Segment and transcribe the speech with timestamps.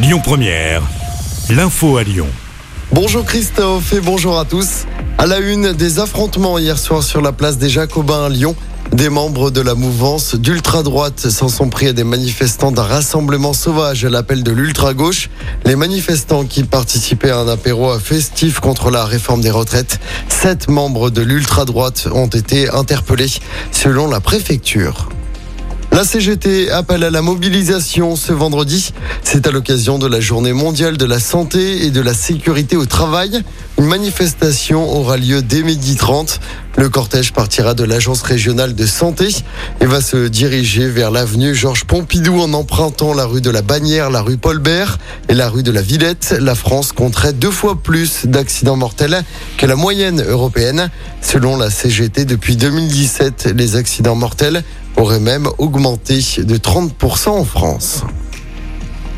[0.00, 0.82] Lyon Première,
[1.50, 2.28] l'info à Lyon.
[2.92, 4.84] Bonjour Christophe et bonjour à tous.
[5.18, 8.54] À la une des affrontements hier soir sur la place des Jacobins à Lyon,
[8.92, 14.04] des membres de la mouvance d'ultra-droite s'en sont pris à des manifestants d'un rassemblement sauvage
[14.04, 15.30] à l'appel de l'ultra-gauche.
[15.64, 21.10] Les manifestants qui participaient à un apéro festif contre la réforme des retraites, sept membres
[21.10, 23.40] de l'ultra-droite ont été interpellés
[23.72, 25.08] selon la préfecture.
[25.98, 28.92] La CGT appelle à la mobilisation ce vendredi.
[29.24, 32.86] C'est à l'occasion de la journée mondiale de la santé et de la sécurité au
[32.86, 33.42] travail.
[33.78, 36.38] Une manifestation aura lieu dès midi 30.
[36.76, 39.26] Le cortège partira de l'agence régionale de santé
[39.80, 44.08] et va se diriger vers l'avenue Georges Pompidou en empruntant la rue de la Bannière,
[44.08, 46.36] la rue Paul Bert et la rue de la Villette.
[46.40, 49.24] La France compterait deux fois plus d'accidents mortels
[49.56, 50.90] que la moyenne européenne.
[51.22, 54.62] Selon la CGT, depuis 2017, les accidents mortels
[54.98, 58.02] aurait même augmenté de 30% en France.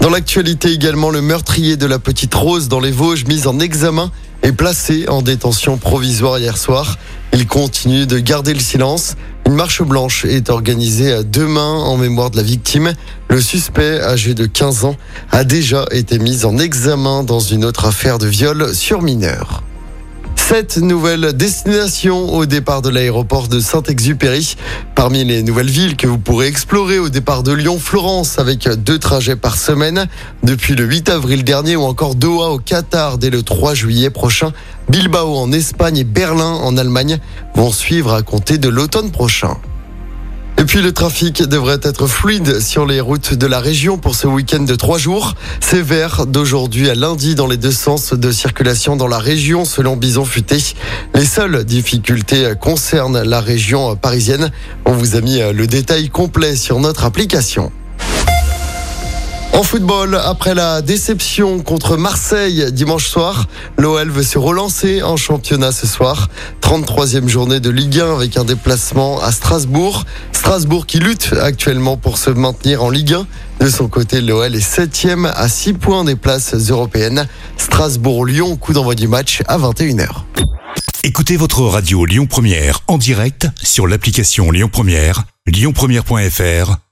[0.00, 4.10] Dans l'actualité également, le meurtrier de la petite Rose dans les Vosges, mis en examen,
[4.42, 6.96] est placé en détention provisoire hier soir.
[7.32, 9.16] Il continue de garder le silence.
[9.46, 12.94] Une marche blanche est organisée à demain en mémoire de la victime.
[13.28, 14.96] Le suspect, âgé de 15 ans,
[15.32, 19.62] a déjà été mis en examen dans une autre affaire de viol sur mineur.
[20.50, 24.56] Sept nouvelles destinations au départ de l'aéroport de Saint-Exupéry.
[24.96, 28.98] Parmi les nouvelles villes que vous pourrez explorer au départ de Lyon, Florence avec deux
[28.98, 30.08] trajets par semaine
[30.42, 34.52] depuis le 8 avril dernier ou encore Doha au Qatar dès le 3 juillet prochain.
[34.88, 37.20] Bilbao en Espagne et Berlin en Allemagne
[37.54, 39.56] vont suivre à compter de l'automne prochain.
[40.60, 44.26] Et puis le trafic devrait être fluide sur les routes de la région pour ce
[44.26, 45.34] week-end de trois jours.
[45.60, 45.82] C'est
[46.26, 50.58] d'aujourd'hui à lundi dans les deux sens de circulation dans la région selon Bison Futé.
[51.14, 54.50] Les seules difficultés concernent la région parisienne.
[54.84, 57.72] On vous a mis le détail complet sur notre application.
[59.60, 65.70] En football, après la déception contre Marseille dimanche soir, l'OL veut se relancer en championnat
[65.70, 66.30] ce soir.
[66.62, 70.06] 33e journée de Ligue 1 avec un déplacement à Strasbourg.
[70.32, 73.26] Strasbourg qui lutte actuellement pour se maintenir en Ligue 1.
[73.62, 77.28] De son côté, l'OL est 7e à 6 points des places européennes.
[77.58, 80.22] Strasbourg-Lyon, coup d'envoi du match à 21h.
[81.04, 86.78] Écoutez votre radio Lyon Première en direct sur l'application Lyon Première, lyonpremière.fr